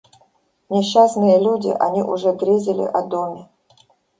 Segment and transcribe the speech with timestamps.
[0.67, 3.49] Несчастные люди, они уже грезили о доме.